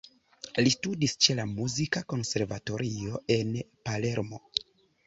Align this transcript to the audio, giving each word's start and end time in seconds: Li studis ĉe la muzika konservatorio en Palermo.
Li 0.67 0.71
studis 0.75 1.13
ĉe 1.25 1.35
la 1.41 1.45
muzika 1.51 2.03
konservatorio 2.15 3.25
en 3.39 3.57
Palermo. 3.87 4.43